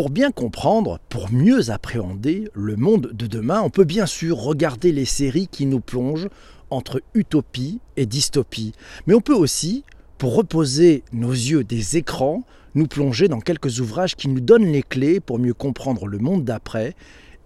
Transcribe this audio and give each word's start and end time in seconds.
Pour 0.00 0.08
bien 0.08 0.30
comprendre, 0.30 0.98
pour 1.10 1.30
mieux 1.30 1.68
appréhender 1.68 2.48
le 2.54 2.74
monde 2.76 3.10
de 3.12 3.26
demain, 3.26 3.60
on 3.60 3.68
peut 3.68 3.84
bien 3.84 4.06
sûr 4.06 4.38
regarder 4.38 4.92
les 4.92 5.04
séries 5.04 5.46
qui 5.46 5.66
nous 5.66 5.80
plongent 5.80 6.30
entre 6.70 7.02
utopie 7.12 7.80
et 7.98 8.06
dystopie. 8.06 8.72
Mais 9.06 9.12
on 9.12 9.20
peut 9.20 9.34
aussi, 9.34 9.84
pour 10.16 10.36
reposer 10.36 11.04
nos 11.12 11.32
yeux 11.32 11.64
des 11.64 11.98
écrans, 11.98 12.44
nous 12.74 12.86
plonger 12.86 13.28
dans 13.28 13.40
quelques 13.40 13.80
ouvrages 13.80 14.16
qui 14.16 14.28
nous 14.28 14.40
donnent 14.40 14.72
les 14.72 14.82
clés 14.82 15.20
pour 15.20 15.38
mieux 15.38 15.52
comprendre 15.52 16.06
le 16.06 16.16
monde 16.16 16.46
d'après 16.46 16.94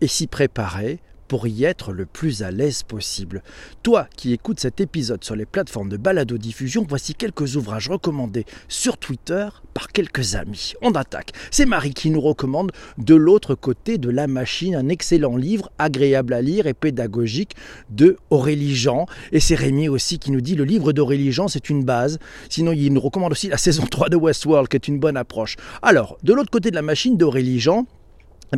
et 0.00 0.07
s'y 0.07 0.29
préparer 0.29 1.00
pour 1.29 1.46
y 1.46 1.64
être 1.64 1.93
le 1.93 2.06
plus 2.06 2.43
à 2.43 2.50
l'aise 2.50 2.82
possible. 2.82 3.43
Toi 3.82 4.09
qui 4.16 4.32
écoutes 4.32 4.61
cet 4.61 4.80
épisode 4.80 5.24
sur 5.24 5.36
les 5.36 5.46
plateformes 5.46 5.88
de 5.88 5.96
balado-diffusion, 5.96 6.86
voici 6.88 7.14
quelques 7.14 7.56
ouvrages 7.56 7.88
recommandés 7.88 8.46
sur 8.68 8.98
Twitter 8.98 9.48
par 9.73 9.88
quelques 9.88 10.34
amis. 10.34 10.74
On 10.82 10.92
attaque. 10.92 11.32
C'est 11.50 11.66
Marie 11.66 11.95
qui 11.95 12.10
nous 12.10 12.20
recommande 12.20 12.73
De 12.98 13.14
l'autre 13.14 13.55
côté 13.55 13.98
de 13.98 14.10
la 14.10 14.27
machine, 14.27 14.74
un 14.74 14.88
excellent 14.88 15.37
livre, 15.37 15.70
agréable 15.79 16.32
à 16.32 16.42
lire 16.42 16.66
et 16.66 16.74
pédagogique 16.74 17.56
de 17.91 18.16
Aurélie 18.30 18.74
Jean. 18.74 19.06
Et 19.32 19.41
c'est 19.41 19.54
Rémi 19.54 19.88
aussi 19.88 20.18
qui 20.18 20.30
nous 20.30 20.41
dit 20.41 20.54
le 20.54 20.65
livre 20.65 20.93
d'Aurélie 20.93 21.32
Jean, 21.32 21.48
c'est 21.48 21.70
une 21.70 21.84
base. 21.84 22.18
Sinon, 22.48 22.73
il 22.73 22.93
nous 22.93 23.01
recommande 23.01 23.32
aussi 23.32 23.48
la 23.48 23.56
saison 23.65 23.84
3 23.84 24.09
de 24.09 24.16
Westworld, 24.16 24.68
qui 24.68 24.77
est 24.77 24.88
une 24.88 24.98
bonne 24.98 25.16
approche. 25.16 25.56
Alors, 25.82 26.18
De 26.23 26.32
l'autre 26.32 26.51
côté 26.51 26.70
de 26.70 26.77
la 26.77 26.82
machine 26.82 27.16
d'Aurélie 27.16 27.60
Jean, 27.60 27.87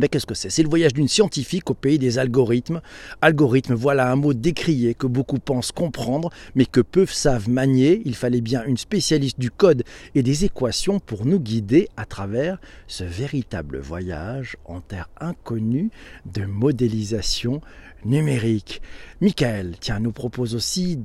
eh 0.01 0.07
qu'est-ce 0.07 0.25
que 0.25 0.33
c'est? 0.33 0.49
C'est 0.49 0.63
le 0.63 0.69
voyage 0.69 0.93
d'une 0.93 1.07
scientifique 1.07 1.69
au 1.69 1.73
pays 1.73 1.97
des 1.97 2.19
algorithmes. 2.19 2.81
Algorithme, 3.21 3.73
voilà 3.73 4.11
un 4.11 4.15
mot 4.15 4.33
décrié 4.33 4.93
que 4.93 5.07
beaucoup 5.07 5.39
pensent 5.39 5.71
comprendre, 5.71 6.29
mais 6.55 6.65
que 6.65 6.81
peu 6.81 7.05
savent 7.05 7.49
manier. 7.49 8.01
Il 8.05 8.15
fallait 8.15 8.41
bien 8.41 8.63
une 8.65 8.77
spécialiste 8.77 9.39
du 9.39 9.49
code 9.49 9.83
et 10.15 10.23
des 10.23 10.45
équations 10.45 10.99
pour 10.99 11.25
nous 11.25 11.39
guider 11.39 11.89
à 11.97 12.05
travers 12.05 12.59
ce 12.87 13.03
véritable 13.03 13.79
voyage 13.79 14.57
en 14.65 14.81
terre 14.81 15.09
inconnue 15.19 15.89
de 16.25 16.45
modélisation 16.45 17.61
numérique. 18.05 18.81
Michael, 19.19 19.75
tiens, 19.79 19.99
nous 19.99 20.11
propose 20.11 20.53
aussi 20.53 20.99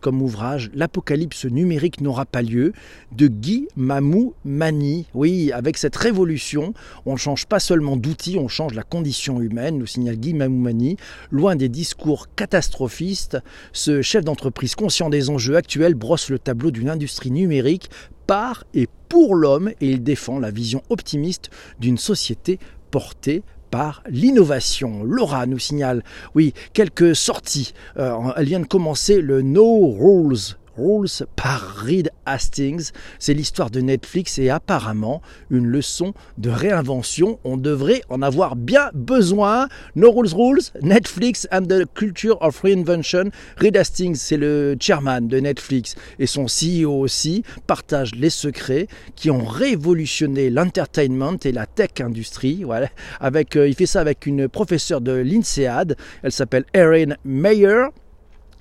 comme 0.00 0.22
ouvrage 0.22 0.70
L'Apocalypse 0.74 1.44
numérique 1.44 2.00
n'aura 2.00 2.24
pas 2.24 2.40
lieu 2.40 2.72
de 3.12 3.28
Guy 3.28 3.68
Mamou 3.76 4.34
Mani. 4.44 5.06
Oui, 5.12 5.52
avec 5.52 5.76
cette 5.76 5.96
révolution, 5.96 6.72
on 7.04 7.12
ne 7.12 7.18
change 7.18 7.46
pas 7.46 7.60
seulement 7.60 7.96
d'outils, 7.96 8.38
on 8.38 8.48
change 8.48 8.74
la 8.74 8.82
condition 8.82 9.40
humaine, 9.40 9.78
nous 9.78 9.86
signale 9.86 10.16
Guy 10.16 10.32
Mamou 10.32 10.58
Mani. 10.58 10.96
Loin 11.30 11.56
des 11.56 11.68
discours 11.68 12.28
catastrophistes, 12.34 13.38
ce 13.72 14.00
chef 14.00 14.24
d'entreprise 14.24 14.74
conscient 14.74 15.10
des 15.10 15.28
enjeux 15.28 15.56
actuels 15.56 15.94
brosse 15.94 16.30
le 16.30 16.38
tableau 16.38 16.70
d'une 16.70 16.88
industrie 16.88 17.30
numérique 17.30 17.90
par 18.26 18.64
et 18.72 18.88
pour 19.08 19.34
l'homme 19.34 19.70
et 19.80 19.90
il 19.90 20.02
défend 20.02 20.38
la 20.38 20.50
vision 20.50 20.82
optimiste 20.88 21.50
d'une 21.80 21.98
société 21.98 22.58
portée 22.90 23.42
par 23.72 24.02
l'innovation. 24.06 25.02
Laura 25.02 25.46
nous 25.46 25.58
signale, 25.58 26.04
oui, 26.36 26.52
quelques 26.74 27.16
sorties. 27.16 27.72
Euh, 27.96 28.14
elle 28.36 28.44
vient 28.44 28.60
de 28.60 28.66
commencer 28.66 29.20
le 29.20 29.40
No 29.40 29.90
Rules 29.90 30.56
Rules 30.82 31.26
par 31.36 31.60
Reed 31.76 32.10
Hastings. 32.26 32.90
C'est 33.18 33.34
l'histoire 33.34 33.70
de 33.70 33.80
Netflix 33.80 34.38
et 34.38 34.50
apparemment 34.50 35.22
une 35.50 35.66
leçon 35.66 36.14
de 36.38 36.50
réinvention. 36.50 37.38
On 37.44 37.56
devrait 37.56 38.02
en 38.08 38.22
avoir 38.22 38.56
bien 38.56 38.90
besoin. 38.94 39.68
No 39.94 40.10
Rules 40.10 40.34
Rules, 40.34 40.62
Netflix 40.82 41.46
and 41.52 41.62
the 41.62 41.84
Culture 41.94 42.36
of 42.40 42.60
Reinvention. 42.60 43.30
Reed 43.58 43.76
Hastings, 43.76 44.16
c'est 44.16 44.36
le 44.36 44.76
chairman 44.80 45.28
de 45.28 45.38
Netflix 45.38 45.94
et 46.18 46.26
son 46.26 46.46
CEO 46.46 47.00
aussi, 47.00 47.44
partagent 47.66 48.14
les 48.14 48.30
secrets 48.30 48.88
qui 49.14 49.30
ont 49.30 49.44
révolutionné 49.44 50.50
l'entertainment 50.50 51.38
et 51.44 51.52
la 51.52 51.66
tech 51.66 52.00
industrie. 52.00 52.64
Voilà. 52.64 52.88
Avec, 53.20 53.56
euh, 53.56 53.68
il 53.68 53.74
fait 53.74 53.86
ça 53.86 54.00
avec 54.00 54.26
une 54.26 54.48
professeure 54.48 55.00
de 55.00 55.12
l'INSEAD. 55.12 55.96
Elle 56.22 56.32
s'appelle 56.32 56.64
Erin 56.74 57.14
Mayer. 57.24 57.86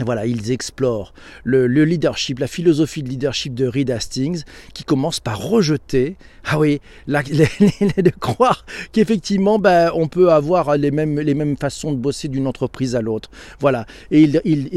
Voilà, 0.05 0.25
ils 0.25 0.51
explorent 0.51 1.13
le, 1.44 1.67
leadership, 1.67 2.39
la 2.39 2.47
philosophie 2.47 3.03
de 3.03 3.09
leadership 3.09 3.53
de 3.53 3.67
Reed 3.67 3.91
Hastings, 3.91 4.44
qui 4.73 4.84
commence 4.84 5.19
par 5.19 5.39
rejeter, 5.39 6.16
ah 6.45 6.59
oui, 6.59 6.81
de 7.07 8.09
croire 8.19 8.66
qu'effectivement, 8.91 9.59
ben, 9.59 9.91
on 9.94 10.07
peut 10.07 10.31
avoir 10.31 10.78
les 10.78 10.91
mêmes, 10.91 11.19
les 11.19 11.34
mêmes 11.34 11.57
façons 11.57 11.91
de 11.91 11.97
bosser 11.97 12.28
d'une 12.28 12.47
entreprise 12.47 12.95
à 12.95 13.01
l'autre. 13.01 13.29
Voilà, 13.59 13.85
et, 14.09 14.29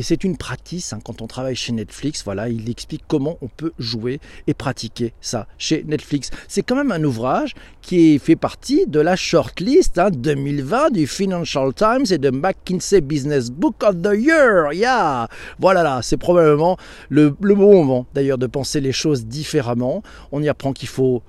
c'est 0.02 0.24
une 0.24 0.36
pratique 0.36 0.84
hein, 0.92 0.98
quand 1.04 1.22
on 1.22 1.26
travaille 1.26 1.56
chez 1.56 1.72
Netflix. 1.72 2.22
Voilà, 2.24 2.48
il 2.48 2.68
explique 2.68 3.04
comment 3.06 3.38
on 3.40 3.48
peut 3.48 3.72
jouer 3.78 4.20
et 4.46 4.54
pratiquer 4.54 5.12
ça 5.20 5.46
chez 5.58 5.84
Netflix. 5.84 6.30
C'est 6.48 6.62
quand 6.62 6.76
même 6.76 6.92
un 6.92 7.02
ouvrage 7.04 7.54
qui 7.82 8.18
fait 8.18 8.36
partie 8.36 8.86
de 8.86 9.00
la 9.00 9.16
shortlist 9.16 9.98
hein, 9.98 10.10
2020 10.10 10.90
du 10.90 11.06
Financial 11.06 11.72
Times 11.74 12.06
et 12.10 12.18
de 12.18 12.30
McKinsey 12.30 13.00
Business 13.00 13.50
Book 13.50 13.82
of 13.82 14.02
the 14.02 14.14
Year. 14.16 14.72
Yeah. 14.72 15.13
Voilà, 15.58 15.82
là, 15.82 16.00
c'est 16.02 16.16
probablement 16.16 16.76
le, 17.08 17.34
le 17.40 17.54
bon 17.54 17.72
moment 17.84 18.06
d'ailleurs 18.14 18.38
de 18.38 18.46
penser 18.46 18.80
les 18.80 18.92
choses 18.92 19.26
différemment. 19.26 20.02
On 20.32 20.42
y 20.42 20.48
apprend 20.48 20.72
qu'il 20.72 20.88
faut 20.88 21.22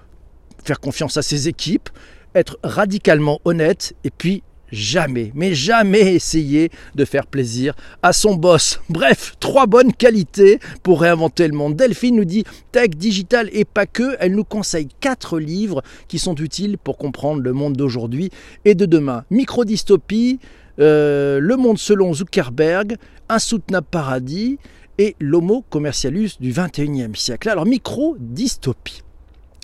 faire 0.64 0.80
confiance 0.80 1.18
à 1.18 1.22
ses 1.22 1.48
équipes, 1.48 1.90
être 2.34 2.58
radicalement 2.64 3.40
honnête 3.46 3.94
et 4.04 4.10
puis 4.10 4.44
jamais, 4.72 5.32
mais 5.36 5.54
jamais 5.54 6.16
essayer 6.16 6.70
de 6.96 7.06
faire 7.06 7.28
plaisir 7.28 7.76
à 8.02 8.14
son 8.14 8.36
boss. 8.36 8.82
Bref, 8.90 9.36
trois 9.40 9.68
bonnes 9.68 9.94
qualités 9.94 10.60
pour 10.84 11.02
réinventer 11.02 11.48
le 11.48 11.54
monde. 11.54 11.76
Delphine 11.76 12.16
nous 12.16 12.26
dit 12.26 12.44
tech, 12.72 12.90
digital 12.90 13.50
et 13.54 13.64
pas 13.64 13.86
que. 13.86 14.16
Elle 14.20 14.34
nous 14.34 14.44
conseille 14.44 14.90
quatre 15.00 15.40
livres 15.40 15.82
qui 16.08 16.20
sont 16.20 16.36
utiles 16.36 16.78
pour 16.78 16.98
comprendre 16.98 17.42
le 17.42 17.54
monde 17.54 17.78
d'aujourd'hui 17.78 18.32
et 18.66 18.76
de 18.76 18.86
demain. 18.86 19.24
Microdystopie, 19.30 20.40
euh, 20.80 21.40
Le 21.40 21.56
monde 21.56 21.78
selon 21.78 22.14
Zuckerberg, 22.14 22.98
Insoutenable 23.30 23.88
paradis 23.90 24.58
et 24.98 25.16
L'homo 25.20 25.64
commercialus 25.70 26.32
du 26.40 26.52
21e 26.52 27.16
siècle. 27.16 27.50
Alors, 27.50 27.66
micro-dystopie. 27.66 29.05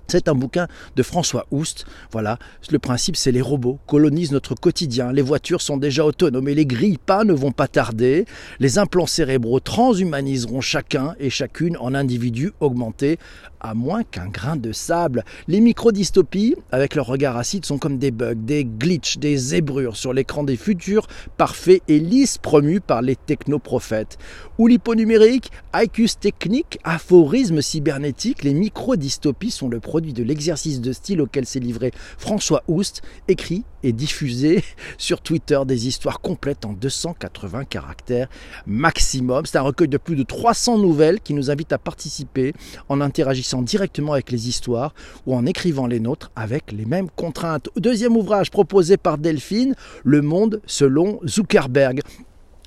C'est 0.07 0.27
un 0.27 0.35
bouquin 0.35 0.67
de 0.95 1.03
François 1.03 1.45
Oust. 1.51 1.85
Voilà, 2.11 2.37
le 2.69 2.79
principe 2.79 3.15
c'est 3.15 3.31
les 3.31 3.41
robots 3.41 3.79
colonisent 3.87 4.31
notre 4.31 4.55
quotidien. 4.55 5.11
Les 5.11 5.21
voitures 5.21 5.61
sont 5.61 5.77
déjà 5.77 6.05
autonomes 6.05 6.47
et 6.49 6.55
les 6.55 6.65
grilles 6.65 6.97
pas 6.97 7.23
ne 7.23 7.33
vont 7.33 7.51
pas 7.51 7.67
tarder. 7.67 8.25
Les 8.59 8.77
implants 8.77 9.05
cérébraux 9.05 9.59
transhumaniseront 9.59 10.61
chacun 10.61 11.15
et 11.19 11.29
chacune 11.29 11.77
en 11.77 11.93
individus 11.93 12.51
augmentés 12.59 13.17
à 13.61 13.73
moins 13.73 14.03
qu'un 14.03 14.27
grain 14.27 14.55
de 14.55 14.71
sable. 14.71 15.23
Les 15.47 15.61
micro-dystopies, 15.61 16.55
avec 16.71 16.95
leur 16.95 17.05
regard 17.05 17.37
acide, 17.37 17.65
sont 17.65 17.77
comme 17.77 17.99
des 17.99 18.11
bugs, 18.11 18.33
des 18.35 18.65
glitches, 18.65 19.17
des 19.17 19.37
zébrures 19.37 19.95
sur 19.95 20.13
l'écran 20.13 20.43
des 20.43 20.57
futurs 20.57 21.07
parfaits 21.37 21.81
et 21.87 21.99
lisses 21.99 22.37
promus 22.37 22.81
par 22.81 23.01
les 23.01 23.15
technoprophètes. 23.15 24.17
Ou 24.57 24.67
l'hyponumérique, 24.67 25.51
IQs 25.75 26.19
technique, 26.19 26.79
aphorisme 26.83 27.61
cybernétique, 27.61 28.43
les 28.43 28.53
micro-dystopies 28.53 29.51
sont 29.51 29.69
le 29.69 29.79
produit 29.79 30.00
de 30.01 30.23
l'exercice 30.23 30.81
de 30.81 30.91
style 30.91 31.21
auquel 31.21 31.45
s'est 31.45 31.59
livré 31.59 31.91
François 32.17 32.63
Oust, 32.67 33.01
écrit 33.27 33.63
et 33.83 33.93
diffusé 33.93 34.63
sur 34.97 35.21
Twitter 35.21 35.59
des 35.65 35.87
histoires 35.87 36.19
complètes 36.19 36.65
en 36.65 36.73
280 36.73 37.65
caractères 37.65 38.27
maximum. 38.65 39.45
C'est 39.45 39.57
un 39.57 39.61
recueil 39.61 39.87
de 39.87 39.97
plus 39.97 40.15
de 40.15 40.23
300 40.23 40.77
nouvelles 40.77 41.19
qui 41.19 41.33
nous 41.33 41.49
invite 41.51 41.73
à 41.73 41.77
participer 41.77 42.53
en 42.89 43.01
interagissant 43.01 43.61
directement 43.61 44.13
avec 44.13 44.31
les 44.31 44.49
histoires 44.49 44.93
ou 45.25 45.35
en 45.35 45.45
écrivant 45.45 45.87
les 45.87 45.99
nôtres 45.99 46.31
avec 46.35 46.71
les 46.71 46.85
mêmes 46.85 47.09
contraintes. 47.15 47.69
Deuxième 47.75 48.17
ouvrage 48.17 48.51
proposé 48.51 48.97
par 48.97 49.17
Delphine, 49.17 49.75
Le 50.03 50.21
monde 50.21 50.61
selon 50.65 51.19
Zuckerberg. 51.27 52.01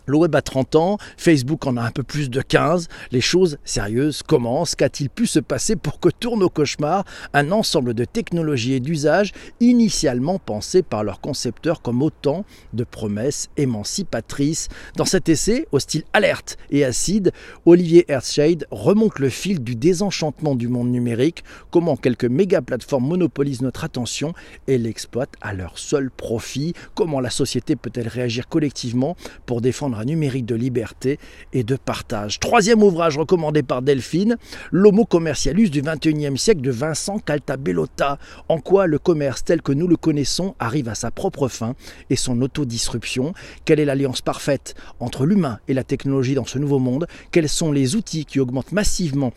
Le 0.06 0.18
web 0.18 0.34
a 0.34 0.42
30 0.42 0.76
ans, 0.76 0.98
Facebook 1.16 1.66
en 1.66 1.78
a 1.78 1.82
un 1.82 1.90
peu 1.90 2.02
plus 2.02 2.28
de 2.28 2.42
15, 2.42 2.88
les 3.10 3.22
choses 3.22 3.56
sérieuses 3.64 4.22
commencent. 4.22 4.74
Qu'a-t-il 4.74 5.08
pu 5.08 5.26
se 5.26 5.38
passer 5.38 5.76
pour 5.76 5.98
que 5.98 6.10
tourne 6.10 6.42
au 6.42 6.50
cauchemar 6.50 7.04
un 7.32 7.50
ensemble 7.52 7.94
de 7.94 8.04
technologies 8.04 8.74
et 8.74 8.80
d'usages 8.80 9.32
initialement 9.60 10.38
pensés 10.38 10.82
par 10.82 11.04
leurs 11.04 11.20
concepteurs 11.20 11.80
comme 11.80 12.02
autant 12.02 12.44
de 12.74 12.84
promesses 12.84 13.48
émancipatrices? 13.56 14.68
Dans 14.96 15.06
cet 15.06 15.30
essai, 15.30 15.66
au 15.72 15.78
style 15.78 16.04
alerte 16.12 16.58
et 16.70 16.84
acide, 16.84 17.32
Olivier 17.64 18.04
Earthshade 18.08 18.66
remonte 18.70 19.18
le 19.18 19.30
fil 19.30 19.62
du 19.62 19.74
désenchantement 19.74 20.54
du 20.54 20.68
monde 20.68 20.90
numérique, 20.90 21.44
comment 21.70 21.96
quelques 21.96 22.24
méga 22.24 22.60
plateformes 22.60 23.06
monopolisent 23.06 23.62
notre 23.62 23.84
attention 23.84 24.34
et 24.66 24.76
l'exploitent 24.76 25.34
à 25.40 25.54
leur 25.54 25.78
seul 25.78 26.10
profit, 26.10 26.74
comment 26.94 27.20
la 27.20 27.30
société 27.30 27.74
peut-elle 27.74 28.08
réagir 28.08 28.48
collectivement 28.48 29.16
pour 29.46 29.62
défendre 29.62 29.93
un 29.98 30.04
numérique 30.04 30.46
de 30.46 30.54
liberté 30.54 31.18
et 31.52 31.64
de 31.64 31.76
partage. 31.76 32.40
Troisième 32.40 32.82
ouvrage 32.82 33.18
recommandé 33.18 33.62
par 33.62 33.82
Delphine, 33.82 34.36
L'Homo 34.70 35.04
commercialus 35.04 35.70
du 35.70 35.82
XXIe 35.82 36.36
siècle 36.38 36.60
de 36.60 36.70
Vincent 36.70 37.18
Caltabellota. 37.18 38.18
En 38.48 38.58
quoi 38.58 38.86
le 38.86 38.98
commerce 38.98 39.44
tel 39.44 39.62
que 39.62 39.72
nous 39.72 39.88
le 39.88 39.96
connaissons 39.96 40.54
arrive 40.58 40.88
à 40.88 40.94
sa 40.94 41.10
propre 41.10 41.48
fin 41.48 41.74
et 42.10 42.16
son 42.16 42.40
autodisruption? 42.42 43.34
Quelle 43.64 43.80
est 43.80 43.84
l'alliance 43.84 44.20
parfaite 44.20 44.74
entre 45.00 45.26
l'humain 45.26 45.58
et 45.68 45.74
la 45.74 45.84
technologie 45.84 46.34
dans 46.34 46.46
ce 46.46 46.58
nouveau 46.58 46.78
monde? 46.78 47.06
Quels 47.30 47.48
sont 47.48 47.72
les 47.72 47.96
outils 47.96 48.24
qui 48.24 48.40
augmentent 48.40 48.72
massivement 48.72 49.32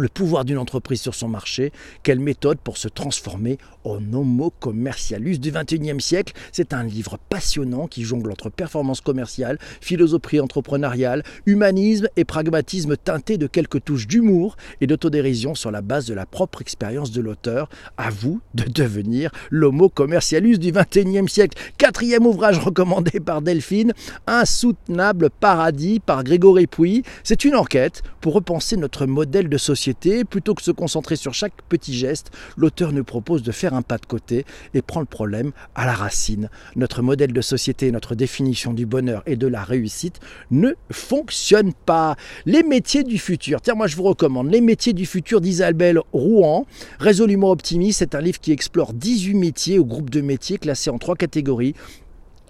le 0.00 0.08
pouvoir 0.08 0.44
d'une 0.44 0.58
entreprise 0.58 1.00
sur 1.00 1.14
son 1.14 1.28
marché, 1.28 1.72
quelle 2.02 2.20
méthode 2.20 2.58
pour 2.58 2.76
se 2.76 2.88
transformer 2.88 3.58
en 3.84 4.00
homo 4.12 4.52
commercialus 4.58 5.38
du 5.38 5.52
XXIe 5.52 6.00
siècle? 6.00 6.34
C'est 6.52 6.72
un 6.72 6.82
livre 6.82 7.18
passionnant 7.28 7.86
qui 7.86 8.02
jongle 8.02 8.32
entre 8.32 8.50
performance 8.50 9.00
commerciale, 9.00 9.58
philosophie 9.80 10.40
entrepreneuriale, 10.40 11.22
humanisme 11.46 12.08
et 12.16 12.24
pragmatisme 12.24 12.96
teinté 12.96 13.38
de 13.38 13.46
quelques 13.46 13.84
touches 13.84 14.06
d'humour 14.06 14.56
et 14.80 14.86
d'autodérision 14.86 15.54
sur 15.54 15.70
la 15.70 15.82
base 15.82 16.06
de 16.06 16.14
la 16.14 16.26
propre 16.26 16.62
expérience 16.62 17.10
de 17.10 17.20
l'auteur. 17.20 17.68
À 17.96 18.10
vous 18.10 18.40
de 18.54 18.64
devenir 18.64 19.30
l'homo 19.50 19.88
commercialus 19.88 20.58
du 20.58 20.72
XXIe 20.72 21.28
siècle. 21.28 21.58
Quatrième 21.78 22.26
ouvrage 22.26 22.58
recommandé 22.58 23.20
par 23.20 23.42
Delphine, 23.42 23.92
Insoutenable 24.26 25.30
paradis 25.30 26.00
par 26.00 26.24
Grégory 26.24 26.66
Pouy. 26.66 27.02
C'est 27.24 27.44
une 27.44 27.56
enquête 27.56 28.02
pour 28.20 28.34
repenser 28.34 28.76
notre 28.76 29.06
modèle 29.06 29.48
de 29.48 29.58
société 29.58 29.89
plutôt 30.28 30.54
que 30.54 30.62
se 30.62 30.70
concentrer 30.70 31.16
sur 31.16 31.34
chaque 31.34 31.54
petit 31.68 31.94
geste, 31.94 32.30
l'auteur 32.56 32.92
nous 32.92 33.04
propose 33.04 33.42
de 33.42 33.52
faire 33.52 33.74
un 33.74 33.82
pas 33.82 33.98
de 33.98 34.06
côté 34.06 34.44
et 34.74 34.82
prend 34.82 35.00
le 35.00 35.06
problème 35.06 35.52
à 35.74 35.86
la 35.86 35.92
racine. 35.92 36.48
Notre 36.76 37.02
modèle 37.02 37.32
de 37.32 37.40
société, 37.40 37.90
notre 37.90 38.14
définition 38.14 38.72
du 38.72 38.86
bonheur 38.86 39.22
et 39.26 39.36
de 39.36 39.46
la 39.46 39.62
réussite 39.62 40.20
ne 40.50 40.70
fonctionnent 40.90 41.74
pas. 41.86 42.16
Les 42.46 42.62
métiers 42.62 43.04
du 43.04 43.18
futur. 43.18 43.60
Tiens, 43.60 43.74
moi 43.74 43.86
je 43.86 43.96
vous 43.96 44.04
recommande 44.04 44.50
Les 44.50 44.60
métiers 44.60 44.92
du 44.92 45.06
futur 45.06 45.40
d'Isabelle 45.40 46.00
Rouen. 46.12 46.66
Résolument 46.98 47.50
optimiste, 47.50 48.00
c'est 48.00 48.14
un 48.14 48.20
livre 48.20 48.40
qui 48.40 48.52
explore 48.52 48.92
18 48.92 49.34
métiers 49.34 49.78
au 49.78 49.84
groupe 49.84 50.10
de 50.10 50.20
métiers 50.20 50.58
classés 50.58 50.90
en 50.90 50.98
trois 50.98 51.16
catégories 51.16 51.74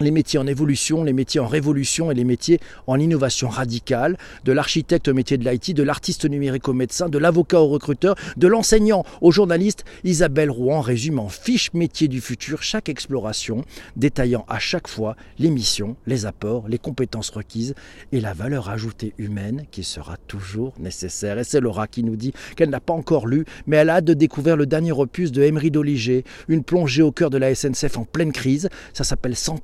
les 0.01 0.11
métiers 0.11 0.39
en 0.39 0.47
évolution, 0.47 1.03
les 1.03 1.13
métiers 1.13 1.39
en 1.39 1.47
révolution 1.47 2.11
et 2.11 2.15
les 2.15 2.23
métiers 2.23 2.59
en 2.87 2.99
innovation 2.99 3.49
radicale, 3.49 4.17
de 4.45 4.51
l'architecte 4.51 5.07
au 5.07 5.13
métier 5.13 5.37
de 5.37 5.49
l'IT, 5.49 5.75
de 5.75 5.83
l'artiste 5.83 6.25
numérique 6.25 6.67
au 6.67 6.73
médecin, 6.73 7.09
de 7.09 7.17
l'avocat 7.17 7.61
au 7.61 7.67
recruteur, 7.67 8.15
de 8.37 8.47
l'enseignant 8.47 9.03
au 9.21 9.31
journaliste. 9.31 9.85
Isabelle 10.03 10.49
Rouen 10.51 10.81
résume 10.81 11.19
en 11.19 11.29
fiche 11.29 11.73
métier 11.73 12.07
du 12.07 12.21
futur 12.21 12.63
chaque 12.63 12.89
exploration, 12.89 13.63
détaillant 13.95 14.45
à 14.47 14.59
chaque 14.59 14.87
fois 14.87 15.15
les 15.39 15.49
missions, 15.49 15.95
les 16.07 16.25
apports, 16.25 16.67
les 16.67 16.77
compétences 16.77 17.29
requises 17.29 17.75
et 18.11 18.19
la 18.19 18.33
valeur 18.33 18.69
ajoutée 18.69 19.13
humaine 19.17 19.65
qui 19.71 19.83
sera 19.83 20.17
toujours 20.27 20.73
nécessaire. 20.79 21.37
Et 21.37 21.43
c'est 21.43 21.61
Laura 21.61 21.87
qui 21.87 22.03
nous 22.03 22.15
dit 22.15 22.33
qu'elle 22.55 22.69
n'a 22.69 22.79
pas 22.79 22.93
encore 22.93 23.27
lu, 23.27 23.45
mais 23.67 23.77
elle 23.77 23.89
a 23.89 23.95
hâte 23.95 24.05
de 24.05 24.13
découvrir 24.13 24.57
le 24.57 24.65
dernier 24.65 24.91
opus 24.91 25.31
de 25.31 25.43
Emery 25.43 25.71
Doliger, 25.71 26.23
une 26.47 26.63
plongée 26.63 27.01
au 27.01 27.11
cœur 27.11 27.29
de 27.29 27.37
la 27.37 27.53
SNCF 27.53 27.97
en 27.97 28.05
pleine 28.05 28.31
crise. 28.31 28.69
Ça 28.93 29.03
s'appelle 29.03 29.35
Sans 29.35 29.57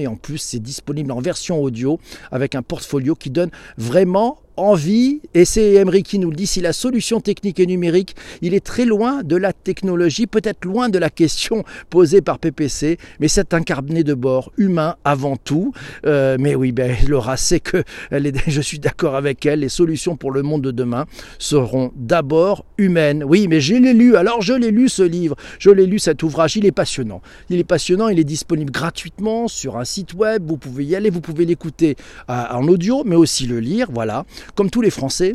et 0.00 0.06
en 0.06 0.16
plus 0.16 0.38
c'est 0.38 0.58
disponible 0.58 1.12
en 1.12 1.20
version 1.20 1.60
audio 1.60 1.98
avec 2.30 2.54
un 2.54 2.62
portfolio 2.62 3.14
qui 3.14 3.30
donne 3.30 3.50
vraiment 3.76 4.38
envie, 4.56 5.20
et 5.34 5.44
c'est 5.44 5.74
Emery 5.74 6.02
qui 6.02 6.18
nous 6.18 6.30
le 6.30 6.36
dit, 6.36 6.46
si 6.46 6.60
la 6.60 6.72
solution 6.72 7.20
technique 7.20 7.60
et 7.60 7.66
numérique, 7.66 8.14
il 8.40 8.54
est 8.54 8.64
très 8.64 8.84
loin 8.84 9.22
de 9.22 9.36
la 9.36 9.52
technologie, 9.52 10.26
peut-être 10.26 10.64
loin 10.64 10.88
de 10.88 10.98
la 10.98 11.10
question 11.10 11.64
posée 11.90 12.20
par 12.20 12.38
PPC, 12.38 12.98
mais 13.20 13.28
c'est 13.28 13.54
un 13.54 13.62
carnet 13.62 14.04
de 14.04 14.14
bord 14.14 14.52
humain 14.56 14.96
avant 15.04 15.36
tout. 15.36 15.72
Euh, 16.06 16.36
mais 16.38 16.54
oui, 16.54 16.72
ben, 16.72 16.96
Laura 17.08 17.36
sait 17.36 17.60
que 17.60 17.82
je 18.12 18.60
suis 18.60 18.78
d'accord 18.78 19.16
avec 19.16 19.44
elle, 19.46 19.60
les 19.60 19.68
solutions 19.68 20.16
pour 20.16 20.30
le 20.30 20.42
monde 20.42 20.62
de 20.62 20.70
demain 20.70 21.06
seront 21.38 21.92
d'abord 21.96 22.64
humaines. 22.78 23.24
Oui, 23.24 23.48
mais 23.48 23.60
je 23.60 23.74
l'ai 23.74 23.92
lu, 23.92 24.16
alors 24.16 24.42
je 24.42 24.52
l'ai 24.52 24.70
lu 24.70 24.88
ce 24.88 25.02
livre, 25.02 25.36
je 25.58 25.70
l'ai 25.70 25.86
lu 25.86 25.98
cet 25.98 26.22
ouvrage, 26.22 26.56
il 26.56 26.66
est 26.66 26.72
passionnant. 26.72 27.22
Il 27.50 27.58
est 27.58 27.64
passionnant, 27.64 28.08
il 28.08 28.18
est 28.18 28.24
disponible 28.24 28.70
gratuitement 28.70 29.48
sur 29.48 29.76
un 29.76 29.84
site 29.84 30.14
web, 30.14 30.44
vous 30.46 30.56
pouvez 30.56 30.84
y 30.84 30.96
aller, 30.96 31.10
vous 31.10 31.20
pouvez 31.20 31.44
l'écouter 31.44 31.96
euh, 32.30 32.44
en 32.50 32.66
audio, 32.68 33.02
mais 33.04 33.16
aussi 33.16 33.46
le 33.46 33.60
lire, 33.60 33.88
voilà. 33.90 34.24
Comme 34.54 34.70
tous 34.70 34.82
les 34.82 34.90
Français, 34.90 35.34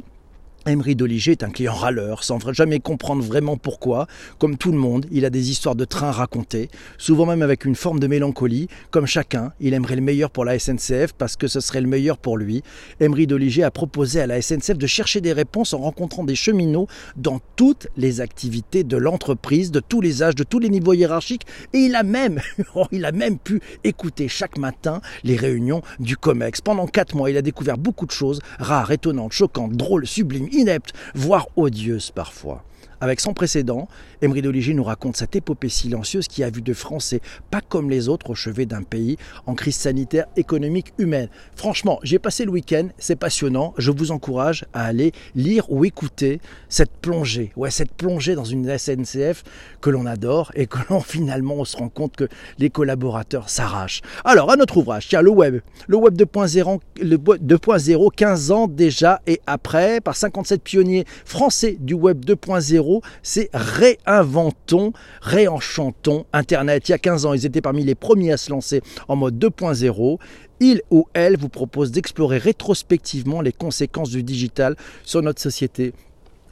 Emery 0.67 0.97
Doliger 0.97 1.31
est 1.31 1.43
un 1.43 1.49
client 1.49 1.73
râleur, 1.73 2.25
sans 2.25 2.39
jamais 2.51 2.79
comprendre 2.79 3.23
vraiment 3.23 3.55
pourquoi. 3.55 4.05
Comme 4.37 4.57
tout 4.57 4.73
le 4.73 4.77
monde, 4.77 5.05
il 5.11 5.23
a 5.23 5.29
des 5.29 5.49
histoires 5.49 5.75
de 5.75 5.85
train 5.85 6.11
racontées, 6.11 6.69
souvent 6.97 7.25
même 7.25 7.41
avec 7.41 7.63
une 7.63 7.75
forme 7.75 8.01
de 8.01 8.07
mélancolie. 8.07 8.67
Comme 8.91 9.05
chacun, 9.05 9.53
il 9.61 9.73
aimerait 9.73 9.95
le 9.95 10.01
meilleur 10.01 10.29
pour 10.29 10.43
la 10.43 10.59
SNCF 10.59 11.13
parce 11.17 11.37
que 11.37 11.47
ce 11.47 11.61
serait 11.61 11.79
le 11.79 11.87
meilleur 11.87 12.17
pour 12.17 12.37
lui. 12.37 12.63
Emery 12.99 13.27
Doliger 13.27 13.63
a 13.63 13.71
proposé 13.71 14.19
à 14.19 14.27
la 14.27 14.41
SNCF 14.41 14.77
de 14.77 14.87
chercher 14.87 15.21
des 15.21 15.31
réponses 15.31 15.73
en 15.73 15.77
rencontrant 15.77 16.25
des 16.25 16.35
cheminots 16.35 16.87
dans 17.15 17.39
toutes 17.55 17.87
les 17.95 18.19
activités 18.19 18.83
de 18.83 18.97
l'entreprise, 18.97 19.71
de 19.71 19.79
tous 19.79 20.01
les 20.01 20.21
âges, 20.21 20.35
de 20.35 20.43
tous 20.43 20.59
les 20.59 20.69
niveaux 20.69 20.93
hiérarchiques. 20.93 21.45
Et 21.73 21.77
il 21.77 21.95
a 21.95 22.03
même, 22.03 22.41
oh, 22.75 22.87
il 22.91 23.05
a 23.05 23.13
même 23.13 23.37
pu 23.37 23.61
écouter 23.85 24.27
chaque 24.27 24.57
matin 24.57 24.99
les 25.23 25.37
réunions 25.37 25.81
du 26.01 26.17
COMEX. 26.17 26.59
Pendant 26.59 26.87
quatre 26.87 27.15
mois, 27.15 27.29
il 27.29 27.37
a 27.37 27.41
découvert 27.41 27.77
beaucoup 27.77 28.05
de 28.05 28.11
choses 28.11 28.41
rares, 28.59 28.91
étonnantes, 28.91 29.31
choquantes, 29.31 29.71
drôles, 29.71 30.05
sublimes, 30.05 30.49
inepte, 30.57 30.93
voire 31.15 31.47
odieuse 31.55 32.11
parfois. 32.11 32.63
Avec 32.99 33.19
son 33.19 33.33
précédent, 33.33 33.87
Emery 34.23 34.41
Doliger 34.41 34.73
nous 34.73 34.83
raconte 34.83 35.17
cette 35.17 35.35
épopée 35.35 35.69
silencieuse 35.69 36.27
qui 36.27 36.43
a 36.43 36.49
vu 36.49 36.63
de 36.63 36.73
Français 36.73 37.21
pas 37.51 37.61
comme 37.61 37.91
les 37.91 38.09
autres 38.09 38.31
au 38.31 38.35
chevet 38.35 38.65
d'un 38.65 38.81
pays 38.81 39.17
en 39.45 39.53
crise 39.53 39.75
sanitaire, 39.75 40.25
économique, 40.35 40.93
humaine. 40.97 41.29
Franchement, 41.55 41.99
j'ai 42.01 42.17
passé 42.17 42.43
le 42.43 42.51
week-end, 42.51 42.87
c'est 42.97 43.15
passionnant. 43.15 43.75
Je 43.77 43.91
vous 43.91 44.11
encourage 44.11 44.65
à 44.73 44.85
aller 44.85 45.11
lire 45.35 45.71
ou 45.71 45.85
écouter 45.85 46.41
cette 46.69 46.91
plongée, 46.91 47.51
ouais, 47.55 47.69
cette 47.69 47.93
plongée 47.93 48.33
dans 48.33 48.45
une 48.45 48.75
SNCF 48.75 49.43
que 49.79 49.91
l'on 49.91 50.07
adore 50.07 50.51
et 50.55 50.65
que 50.65 50.79
l'on 50.89 50.99
finalement 51.07 51.55
on 51.55 51.65
se 51.65 51.77
rend 51.77 51.89
compte 51.89 52.15
que 52.15 52.27
les 52.57 52.71
collaborateurs 52.71 53.49
s'arrachent. 53.49 54.01
Alors, 54.25 54.49
à 54.49 54.55
notre 54.55 54.77
ouvrage, 54.77 55.07
tiens, 55.07 55.21
le 55.21 55.29
web, 55.29 55.61
le 55.87 55.97
web 55.97 56.15
2.0, 56.15 56.79
le 56.99 57.17
2.0, 57.17 58.11
15 58.15 58.51
ans 58.51 58.67
déjà 58.67 59.21
et 59.27 59.39
après, 59.45 60.01
par 60.01 60.15
57 60.15 60.63
pionniers 60.63 61.05
français 61.25 61.77
du 61.79 61.93
web 61.93 62.25
2.0 62.25 62.86
c'est 63.23 63.49
réinventons, 63.53 64.93
réenchantons 65.21 66.25
Internet. 66.33 66.89
Il 66.89 66.91
y 66.91 66.95
a 66.95 66.99
15 66.99 67.25
ans, 67.25 67.33
ils 67.33 67.45
étaient 67.45 67.61
parmi 67.61 67.83
les 67.83 67.95
premiers 67.95 68.31
à 68.31 68.37
se 68.37 68.49
lancer 68.49 68.81
en 69.07 69.15
mode 69.15 69.37
2.0. 69.37 70.19
Il 70.59 70.81
ou 70.89 71.07
elle 71.13 71.37
vous 71.37 71.49
propose 71.49 71.91
d'explorer 71.91 72.37
rétrospectivement 72.37 73.41
les 73.41 73.51
conséquences 73.51 74.09
du 74.09 74.23
digital 74.23 74.75
sur 75.03 75.21
notre 75.21 75.41
société 75.41 75.93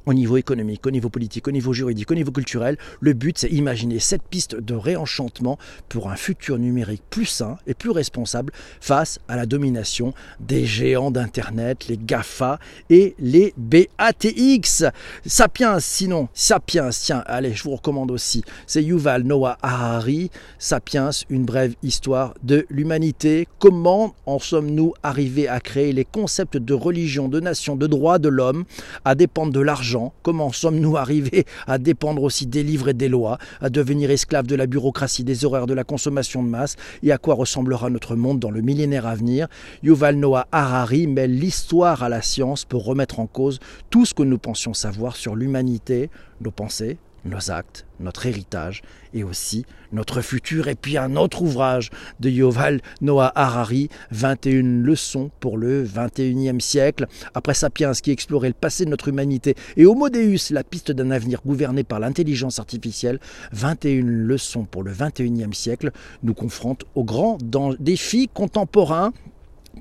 au 0.05 0.13
niveau 0.13 0.37
économique, 0.37 0.85
au 0.85 0.91
niveau 0.91 1.09
politique, 1.09 1.47
au 1.47 1.51
niveau 1.51 1.73
juridique, 1.73 2.09
au 2.11 2.15
niveau 2.15 2.31
culturel. 2.31 2.77
Le 2.99 3.13
but, 3.13 3.37
c'est 3.37 3.49
imaginer 3.49 3.99
cette 3.99 4.23
piste 4.23 4.55
de 4.55 4.73
réenchantement 4.73 5.57
pour 5.89 6.09
un 6.09 6.15
futur 6.15 6.57
numérique 6.57 7.03
plus 7.09 7.25
sain 7.25 7.57
et 7.67 7.73
plus 7.73 7.91
responsable 7.91 8.53
face 8.79 9.19
à 9.27 9.35
la 9.35 9.45
domination 9.45 10.13
des 10.39 10.65
géants 10.65 11.11
d'Internet, 11.11 11.87
les 11.87 11.97
GAFA 11.97 12.59
et 12.89 13.15
les 13.19 13.53
BATX. 13.57 14.85
Sapiens, 15.25 15.79
sinon, 15.79 16.29
Sapiens, 16.33 16.89
tiens, 16.91 17.23
allez, 17.25 17.53
je 17.53 17.63
vous 17.63 17.75
recommande 17.75 18.11
aussi. 18.11 18.43
C'est 18.67 18.83
Yuval 18.83 19.23
Noah 19.23 19.57
Harari, 19.61 20.29
Sapiens, 20.59 21.09
une 21.29 21.45
brève 21.45 21.75
histoire 21.83 22.33
de 22.43 22.65
l'humanité. 22.69 23.47
Comment 23.59 24.15
en 24.25 24.39
sommes-nous 24.39 24.93
arrivés 25.03 25.47
à 25.47 25.59
créer 25.59 25.93
les 25.93 26.05
concepts 26.05 26.57
de 26.57 26.73
religion, 26.73 27.27
de 27.27 27.39
nation, 27.39 27.75
de 27.75 27.87
droit 27.87 28.19
de 28.19 28.29
l'homme, 28.29 28.65
à 29.03 29.15
dépendre 29.15 29.51
de 29.51 29.59
l'argent 29.59 29.94
Comment 30.23 30.51
sommes-nous 30.51 30.97
arrivés 31.05 31.45
à 31.67 31.77
dépendre 31.77 32.23
aussi 32.23 32.45
des 32.45 32.63
livres 32.63 32.89
et 32.89 32.93
des 32.93 33.09
lois, 33.09 33.37
à 33.61 33.69
devenir 33.69 34.11
esclaves 34.11 34.47
de 34.47 34.55
la 34.55 34.67
bureaucratie, 34.67 35.23
des 35.23 35.45
horaires 35.45 35.67
de 35.67 35.73
la 35.73 35.83
consommation 35.83 36.43
de 36.43 36.49
masse 36.49 36.75
et 37.03 37.11
à 37.11 37.17
quoi 37.17 37.35
ressemblera 37.35 37.89
notre 37.89 38.15
monde 38.15 38.39
dans 38.39 38.51
le 38.51 38.61
millénaire 38.61 39.05
à 39.05 39.15
venir? 39.15 39.47
Yuval 39.83 40.15
Noah 40.17 40.47
Harari 40.51 41.07
mêle 41.07 41.37
l'histoire 41.37 42.03
à 42.03 42.09
la 42.09 42.21
science 42.21 42.65
pour 42.65 42.85
remettre 42.85 43.19
en 43.19 43.27
cause 43.27 43.59
tout 43.89 44.05
ce 44.05 44.13
que 44.13 44.23
nous 44.23 44.37
pensions 44.37 44.73
savoir 44.73 45.15
sur 45.15 45.35
l'humanité, 45.35 46.09
nos 46.41 46.51
pensées, 46.51 46.97
nos 47.25 47.51
actes, 47.51 47.85
notre 47.99 48.25
héritage 48.25 48.81
et 49.13 49.23
aussi 49.23 49.65
notre 49.91 50.21
futur. 50.21 50.67
Et 50.67 50.75
puis 50.75 50.97
un 50.97 51.15
autre 51.15 51.41
ouvrage 51.41 51.89
de 52.19 52.29
Yoval 52.29 52.81
Noah 53.01 53.31
Harari, 53.35 53.89
21 54.11 54.83
leçons 54.83 55.31
pour 55.39 55.57
le 55.57 55.85
21e 55.85 56.59
siècle. 56.59 57.07
Après 57.33 57.53
Sapiens 57.53 57.93
qui 57.93 58.11
explorait 58.11 58.49
le 58.49 58.53
passé 58.53 58.85
de 58.85 58.89
notre 58.89 59.07
humanité 59.07 59.55
et 59.77 59.85
Homo 59.85 60.09
Deus, 60.09 60.51
la 60.51 60.63
piste 60.63 60.91
d'un 60.91 61.11
avenir 61.11 61.41
gouverné 61.45 61.83
par 61.83 61.99
l'intelligence 61.99 62.59
artificielle, 62.59 63.19
21 63.51 64.03
leçons 64.03 64.65
pour 64.65 64.83
le 64.83 64.91
21e 64.91 65.53
siècle 65.53 65.91
nous 66.23 66.33
confrontent 66.33 66.85
aux 66.95 67.03
grands 67.03 67.37
défis 67.79 68.29
contemporains 68.33 69.13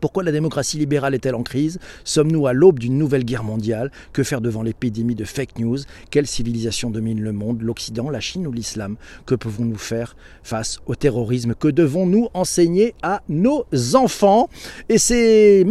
pourquoi 0.01 0.23
la 0.23 0.33
démocratie 0.33 0.79
libérale 0.79 1.15
est-elle 1.15 1.35
en 1.35 1.43
crise 1.43 1.79
Sommes-nous 2.05 2.47
à 2.47 2.53
l'aube 2.53 2.79
d'une 2.79 2.99
nouvelle 2.99 3.25
guerre 3.25 3.45
mondiale 3.45 3.91
Que 4.13 4.23
faire 4.23 4.41
devant 4.41 4.63
l'épidémie 4.63 5.15
de 5.15 5.25
fake 5.25 5.59
news 5.59 5.79
Quelle 6.11 6.27
civilisation 6.27 6.91
domine 6.91 7.21
le 7.21 7.33
monde 7.33 7.63
L'Occident, 7.63 8.11
la 8.11 8.21
Chine 8.21 8.47
ou 8.47 8.53
l'Islam 8.53 8.97
Que 9.27 9.35
pouvons-nous 9.35 9.79
faire 9.79 10.17
face 10.43 10.79
au 10.87 10.95
terrorisme 10.95 11.55
Que 11.55 11.69
devons-nous 11.69 12.29
enseigner 12.35 12.95
à 13.03 13.23
nos 13.29 13.67
enfants 13.95 14.49
Et 14.89 14.99
c'est 14.99 15.65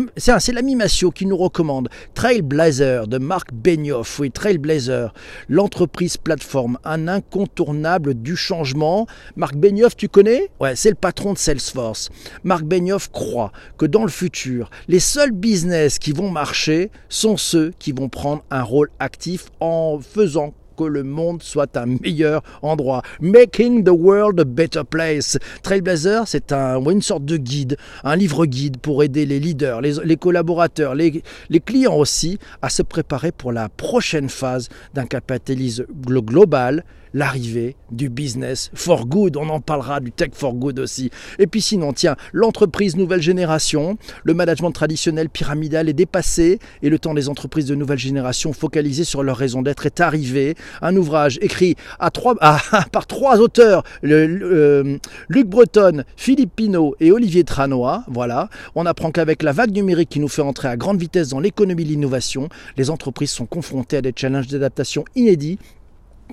l'ami 0.54 0.76
Massio 0.76 1.12
qui 1.12 1.26
nous 1.26 1.38
recommande 1.38 1.90
Trailblazer 2.14 3.08
de 3.08 3.18
Marc 3.18 3.54
Benioff. 3.54 4.20
Oui, 4.20 4.32
Trailblazer, 4.32 5.14
l'entreprise 5.50 6.18
plateforme, 6.18 6.78
un 6.84 7.08
incontournable 7.08 8.14
du 8.14 8.36
changement. 8.36 9.08
Marc 9.36 9.56
Benioff, 9.56 9.96
tu 9.96 10.08
connais? 10.08 10.50
Ouais, 10.60 10.76
c'est 10.76 10.90
le 10.90 10.96
patron 10.96 11.34
de 11.34 11.38
Salesforce. 11.38 12.10
Marc 12.44 12.64
Benioff 12.64 13.12
croit 13.12 13.52
que 13.78 13.86
dans 13.86 14.04
le 14.04 14.10
futur, 14.14 14.70
les 14.88 15.00
seuls 15.00 15.32
business 15.32 16.00
qui 16.00 16.12
vont 16.12 16.30
marcher 16.30 16.92
sont 17.10 17.36
ceux 17.36 17.74
qui 17.80 17.92
vont 17.92 18.10
prendre 18.10 18.44
un 18.52 18.64
rôle 18.64 18.90
actif 19.00 19.46
en 19.60 20.00
faisant 20.00 20.54
que 20.78 20.84
le 20.84 21.04
monde 21.04 21.44
soit 21.44 21.78
un 21.78 21.86
meilleur 21.86 22.42
endroit. 22.62 23.02
Making 23.22 23.84
the 23.84 23.90
world 23.90 24.40
a 24.40 24.44
better 24.44 24.84
place. 24.84 25.38
Trailblazer, 25.62 26.24
c'est 26.26 26.52
un, 26.52 26.80
une 26.90 27.02
sorte 27.02 27.26
de 27.26 27.38
guide, 27.38 27.78
un 28.04 28.16
livre 28.16 28.46
guide 28.46 28.78
pour 28.78 29.04
aider 29.04 29.26
les 29.26 29.40
leaders, 29.40 29.82
les, 29.82 30.18
collaborateurs, 30.18 30.96
les, 30.96 31.24
les, 31.50 31.60
clients 31.60 31.96
aussi 31.96 32.40
à 32.62 32.70
se 32.70 32.82
préparer 32.82 33.32
pour 33.32 33.52
la 33.52 33.70
prochaine 33.70 34.30
phase 34.30 34.70
d'un 34.94 35.06
capitalisme 35.06 35.86
global 36.06 36.84
l'arrivée 37.14 37.76
du 37.92 38.10
business 38.10 38.72
for 38.74 39.06
good. 39.06 39.38
On 39.38 39.50
en 39.50 39.60
parlera 39.60 40.00
du 40.00 40.12
tech 40.12 40.32
for 40.34 40.54
good 40.54 40.80
aussi. 40.80 41.12
Et 41.40 41.48
puis 41.48 41.62
sinon, 41.62 41.94
tiens, 41.94 42.16
l'entreprise 42.32 42.96
nouvelle 42.96 43.22
génération, 43.22 43.98
le 44.24 44.34
management 44.34 44.72
traditionnel 44.72 45.30
pyramidal 45.30 45.90
est 45.90 45.94
dépassé 45.94 46.60
et 46.82 46.90
le 46.90 47.00
temps 47.00 47.14
des 47.14 47.30
entreprises 47.30 47.66
de 47.66 47.76
nouvelle 47.76 48.00
génération 48.00 48.54
focalisées 48.54 49.04
sur 49.04 49.24
leur 49.24 49.38
raison 49.38 49.62
d'être 49.62 49.86
est 49.86 50.02
arrivé. 50.02 50.56
Un 50.82 50.96
ouvrage 50.96 51.38
écrit 51.42 51.76
à 52.00 52.10
trois, 52.10 52.36
par 52.92 53.08
trois 53.08 53.40
auteurs, 53.40 53.84
euh, 54.04 54.98
Luc 55.30 55.48
Breton, 55.48 56.04
Philippe 56.16 56.56
Pinault 56.56 56.96
et 57.00 57.12
Olivier 57.12 57.44
Tranois. 57.44 58.04
Voilà. 58.08 58.50
On 58.76 58.86
apprend 58.86 59.12
qu'avec 59.12 59.44
la 59.44 59.52
vague 59.52 59.72
numérique 59.72 60.10
qui 60.10 60.20
nous 60.20 60.28
fait 60.28 60.42
entrer 60.42 60.68
à 60.68 60.78
grande 60.78 61.00
vitesse 61.00 61.30
dans 61.30 61.40
l'économie 61.40 61.84
de 61.84 61.90
l'innovation, 61.90 62.50
les 62.78 62.90
entreprises 62.90 63.32
sont 63.32 63.46
confrontées 63.46 63.98
à 63.98 64.02
des 64.02 64.14
challenges 64.16 64.48
d'adaptation 64.48 65.06
inédits 65.16 65.60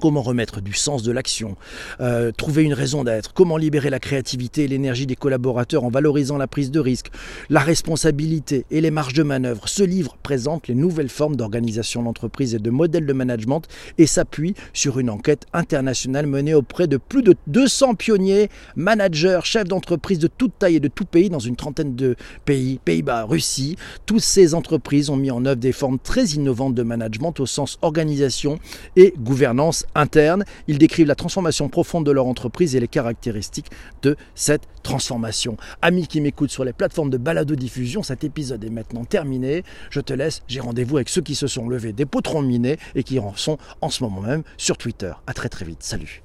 Comment 0.01 0.23
remettre 0.23 0.63
du 0.63 0.73
sens 0.73 1.03
de 1.03 1.13
l'action, 1.13 1.57
euh, 2.01 2.33
trouver 2.33 2.63
une 2.63 2.73
raison 2.73 3.05
d'être, 3.05 3.35
comment 3.35 3.59
libérer 3.59 3.91
la 3.91 3.99
créativité 3.99 4.65
et 4.65 4.69
l'énergie 4.69 5.07
des 5.07 5.17
collaborateurs 5.17 5.85
en 5.85 5.91
valorisant 5.91 6.39
la 6.39 6.47
prise 6.47 6.71
de 6.71 6.81
risque, 6.81 7.11
la 7.51 7.61
responsabilité 7.61 8.65
et 8.71 8.81
les 8.81 8.91
marges 8.91 9.13
de 9.13 9.23
manœuvre. 9.23 9.69
Ce 9.69 9.83
livre 9.83 10.17
présente 10.23 10.69
les 10.69 10.75
nouvelles 10.75 11.11
formes 11.11 11.37
d'organisation 11.37 12.03
d'entreprise 12.03 12.55
et 12.55 12.59
de 12.59 12.71
modèles 12.71 13.05
de 13.05 13.13
management 13.13 13.63
et 13.99 14.07
s'appuie 14.07 14.55
sur 14.73 14.99
une 14.99 15.11
enquête 15.11 15.47
internationale 15.53 16.27
menée 16.27 16.55
auprès 16.55 16.87
de 16.87 16.97
plus 16.97 17.23
de 17.23 17.35
200 17.49 17.95
pionniers, 17.95 18.49
managers, 18.77 19.41
chefs 19.45 19.69
d'entreprise 19.69 20.19
de 20.19 20.29
toute 20.29 20.59
taille 20.59 20.77
et 20.77 20.81
de 20.81 20.89
tout 20.89 21.05
pays 21.05 21.29
dans 21.29 21.39
une 21.39 21.57
trentaine 21.57 21.95
de 21.95 22.17
pays, 22.47 22.81
Pays-Bas, 22.85 23.25
Russie. 23.25 23.77
Toutes 24.07 24.21
ces 24.21 24.55
entreprises 24.55 25.11
ont 25.11 25.17
mis 25.17 25.31
en 25.31 25.45
œuvre 25.45 25.61
des 25.61 25.73
formes 25.73 25.99
très 25.99 26.25
innovantes 26.25 26.75
de 26.75 26.83
management 26.83 27.39
au 27.41 27.47
sens 27.47 27.79
organisation 27.83 28.59
et 28.97 29.13
gouvernance 29.19 29.85
interne. 29.95 30.45
Ils 30.69 30.79
décrivent 30.79 31.07
la 31.07 31.15
transformation 31.15 31.69
profonde 31.69 32.07
de 32.07 32.11
leur 32.11 32.27
entreprise 32.27 32.77
et 32.77 32.81
les 32.81 32.89
caractéristiques 32.89 33.71
de 34.03 34.17
cette 34.35 34.69
transformation. 34.83 35.57
Amis 35.83 36.07
qui 36.07 36.21
m'écoutent 36.21 36.51
sur 36.51 36.65
les 36.65 36.73
plateformes 36.73 37.11
de 37.11 37.19
balado-diffusion, 37.19 38.03
cet 38.03 38.25
épisode 38.25 38.65
est 38.65 38.71
maintenant 38.71 39.05
terminé. 39.05 39.65
Je 39.91 40.01
te 40.01 40.13
laisse, 40.13 40.43
j'ai 40.49 40.61
rendez-vous 40.61 40.97
avec 40.97 41.09
ceux 41.09 41.23
qui 41.23 41.35
se 41.35 41.47
sont 41.47 41.69
levés 41.69 41.93
des 41.93 42.07
potrons 42.07 42.43
minés 42.43 42.79
et 42.95 43.03
qui 43.03 43.19
en 43.19 43.35
sont 43.35 43.59
en 43.81 43.91
ce 43.91 44.03
moment 44.03 44.21
même 44.21 44.43
sur 44.57 44.77
Twitter. 44.77 45.13
A 45.27 45.35
très 45.35 45.49
très 45.49 45.65
vite. 45.65 45.83
Salut 45.83 46.23